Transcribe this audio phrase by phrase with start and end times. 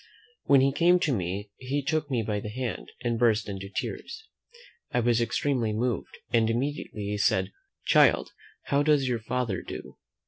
[0.45, 3.69] When he came up to me, he took me by the hand, and burst into
[3.69, 4.27] tears.
[4.91, 7.51] I was extremely moved, and immediately said,
[7.85, 8.31] "Child,
[8.63, 9.99] how does your father do?"